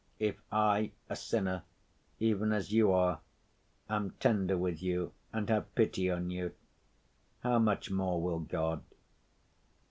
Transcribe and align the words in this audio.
If 0.17 0.41
I, 0.51 0.93
a 1.11 1.15
sinner, 1.15 1.61
even 2.19 2.51
as 2.53 2.71
you 2.71 2.91
are, 2.91 3.21
am 3.87 4.15
tender 4.19 4.57
with 4.57 4.81
you 4.81 5.13
and 5.31 5.47
have 5.49 5.75
pity 5.75 6.09
on 6.09 6.31
you, 6.31 6.55
how 7.41 7.59
much 7.59 7.91
more 7.91 8.19
will 8.19 8.39
God. 8.39 8.81